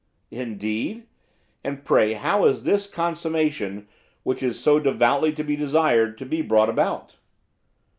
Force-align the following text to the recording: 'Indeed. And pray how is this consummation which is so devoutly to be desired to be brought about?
'Indeed. 0.31 1.05
And 1.63 1.85
pray 1.85 2.13
how 2.13 2.45
is 2.45 2.63
this 2.63 2.89
consummation 2.89 3.87
which 4.23 4.41
is 4.41 4.59
so 4.59 4.79
devoutly 4.79 5.31
to 5.33 5.43
be 5.43 5.55
desired 5.55 6.17
to 6.17 6.25
be 6.25 6.41
brought 6.41 6.69
about? 6.69 7.17